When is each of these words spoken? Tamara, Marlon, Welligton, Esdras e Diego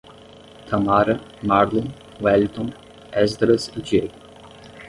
Tamara, 0.67 1.21
Marlon, 1.43 1.93
Welligton, 2.19 2.73
Esdras 3.13 3.67
e 3.67 3.79
Diego 3.81 4.15